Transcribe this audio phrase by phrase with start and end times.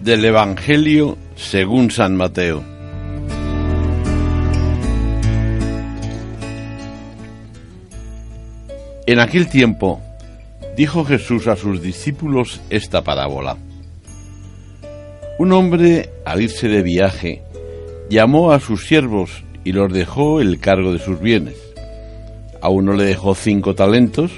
[0.00, 2.62] Del Evangelio según San Mateo.
[9.06, 10.00] En aquel tiempo
[10.76, 13.56] dijo Jesús a sus discípulos esta parábola.
[15.38, 17.42] Un hombre, al irse de viaje,
[18.08, 21.56] llamó a sus siervos y los dejó el cargo de sus bienes.
[22.62, 24.30] A uno le dejó cinco talentos,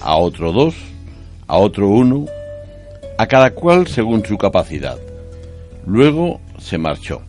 [0.00, 0.74] a otro dos,
[1.46, 2.26] a otro uno,
[3.18, 4.98] a cada cual según su capacidad.
[5.86, 7.22] Luego se marchó.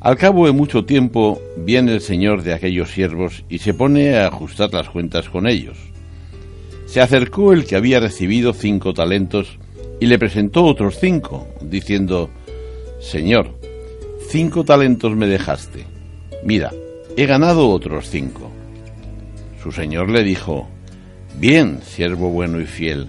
[0.00, 4.28] Al cabo de mucho tiempo viene el señor de aquellos siervos y se pone a
[4.28, 5.76] ajustar las cuentas con ellos.
[6.86, 9.58] Se acercó el que había recibido cinco talentos
[10.00, 12.30] y le presentó otros cinco, diciendo,
[13.00, 13.54] Señor,
[14.28, 15.84] cinco talentos me dejaste.
[16.42, 16.72] Mira,
[17.16, 18.50] he ganado otros cinco.
[19.62, 20.66] Su señor le dijo,
[21.38, 23.08] Bien, siervo bueno y fiel,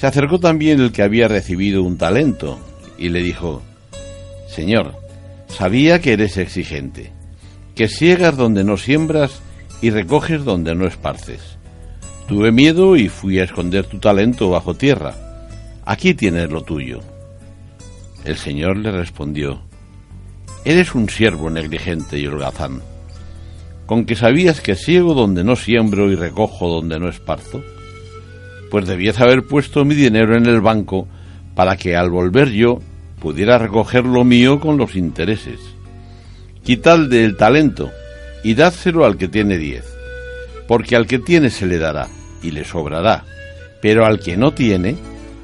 [0.00, 2.58] Se acercó también el que había recibido un talento
[2.96, 3.60] y le dijo,
[4.48, 4.94] Señor,
[5.48, 7.12] sabía que eres exigente,
[7.74, 9.42] que ciegas donde no siembras
[9.82, 11.58] y recoges donde no esparces.
[12.26, 15.14] Tuve miedo y fui a esconder tu talento bajo tierra.
[15.84, 17.00] Aquí tienes lo tuyo.
[18.24, 19.60] El Señor le respondió,
[20.64, 22.80] Eres un siervo negligente y holgazán.
[23.84, 27.62] ¿Con que sabías que ciego donde no siembro y recojo donde no esparzo?
[28.70, 31.08] Pues debías haber puesto mi dinero en el banco
[31.54, 32.78] para que al volver yo
[33.20, 35.60] pudiera recoger lo mío con los intereses.
[36.62, 37.90] Quitad del talento
[38.42, 39.84] y dádselo al que tiene diez,
[40.68, 42.08] porque al que tiene se le dará
[42.42, 43.24] y le sobrará,
[43.82, 44.96] pero al que no tiene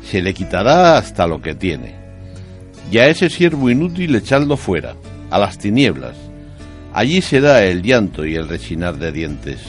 [0.02, 1.94] se le quitará hasta lo que tiene.
[2.90, 4.94] Y a ese siervo inútil echadlo fuera,
[5.30, 6.16] a las tinieblas.
[6.92, 9.60] Allí se da el llanto y el rechinar de dientes.